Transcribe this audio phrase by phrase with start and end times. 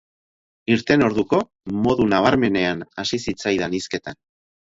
[0.75, 1.41] Irten orduko,
[1.87, 4.19] modu nabarmenean hasi zitzaidan hizketan.